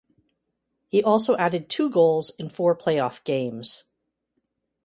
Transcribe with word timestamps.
He 0.87 1.03
also 1.03 1.37
added 1.37 1.69
two 1.69 1.87
goals 1.91 2.31
in 2.39 2.49
four 2.49 2.75
playoff 2.75 3.23
games. 3.23 3.83